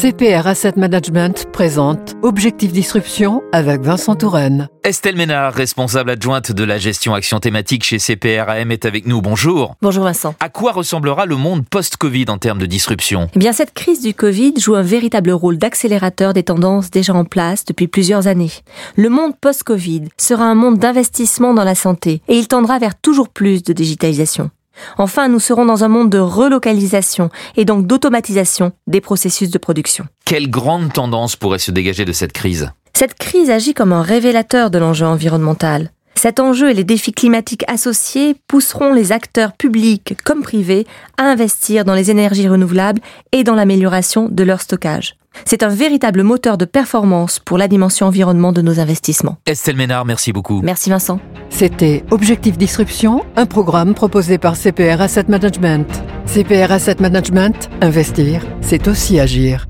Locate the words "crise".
13.74-14.00, 32.32-32.70, 33.14-33.50